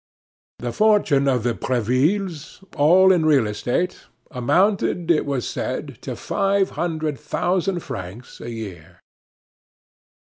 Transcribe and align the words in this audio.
The 0.57 0.71
fortune 0.71 1.27
of 1.27 1.43
the 1.43 1.53
Brevilles, 1.53 2.63
all 2.75 3.11
in 3.11 3.23
real 3.23 3.45
estate, 3.45 4.05
amounted, 4.31 5.11
it 5.11 5.27
was 5.27 5.47
said, 5.47 5.99
to 6.01 6.15
five 6.15 6.71
hundred 6.71 7.19
thousand 7.19 7.81
francs 7.81 8.41
a 8.41 8.49
year. 8.49 9.01